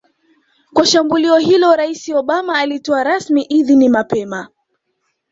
kwa 0.73 0.85
shambulio 0.85 1.37
hilo 1.37 1.75
Rais 1.75 2.09
Obama 2.09 2.59
alitoa 2.59 3.03
rasmi 3.03 3.41
idhini 3.41 3.89
mapema 3.89 4.49